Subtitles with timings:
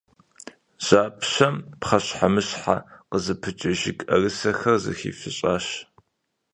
[0.85, 2.77] Жьапщэм пхъэщхьэмыщхьэ
[3.09, 5.65] къызыпыкӏэ жыг ӏэрысэхэр зэхифыщӏащ.